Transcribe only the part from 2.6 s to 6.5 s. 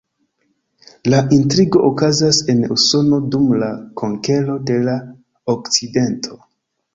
Usono dum la konkero de la okcidento.